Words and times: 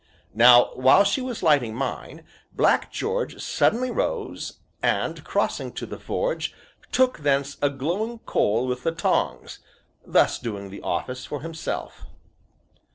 Now, 0.33 0.71
while 0.73 1.03
she 1.03 1.21
was 1.21 1.43
lighting 1.43 1.75
mine, 1.75 2.25
Black 2.53 2.91
George 2.91 3.39
suddenly 3.39 3.91
rose, 3.91 4.57
and, 4.81 5.23
crossing 5.23 5.71
to 5.73 5.85
the 5.85 5.99
forge, 5.99 6.55
took 6.91 7.19
thence 7.19 7.55
a 7.61 7.69
glowing 7.69 8.17
coal 8.17 8.65
with 8.65 8.81
the 8.81 8.93
tongs, 8.93 9.59
thus 10.03 10.39
doing 10.39 10.71
the 10.71 10.81
office 10.81 11.27
for 11.27 11.41
himself. 11.41 12.07